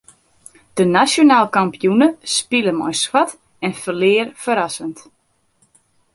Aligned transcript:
De 0.77 0.85
nasjonaal 0.93 1.47
kampioene 1.57 2.07
spile 2.37 2.71
mei 2.79 2.95
swart 3.03 3.33
en 3.65 3.73
ferlear 3.83 4.27
ferrassend. 4.43 4.97